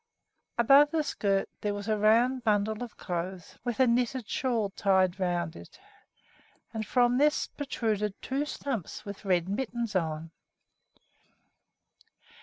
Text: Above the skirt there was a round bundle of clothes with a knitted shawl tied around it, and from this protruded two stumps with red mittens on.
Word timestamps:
Above 0.57 0.89
the 0.89 1.03
skirt 1.03 1.47
there 1.61 1.75
was 1.75 1.87
a 1.87 1.95
round 1.95 2.43
bundle 2.43 2.81
of 2.83 2.97
clothes 2.97 3.59
with 3.63 3.79
a 3.79 3.85
knitted 3.85 4.27
shawl 4.27 4.71
tied 4.71 5.19
around 5.19 5.55
it, 5.55 5.79
and 6.73 6.87
from 6.87 7.19
this 7.19 7.45
protruded 7.45 8.19
two 8.19 8.43
stumps 8.43 9.05
with 9.05 9.25
red 9.25 9.47
mittens 9.47 9.95
on. 9.95 10.31